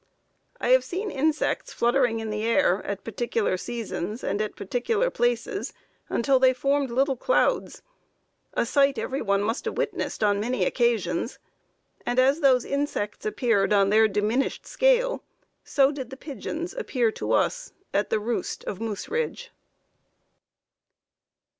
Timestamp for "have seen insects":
0.69-1.71